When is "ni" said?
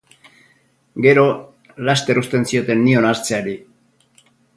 2.87-2.97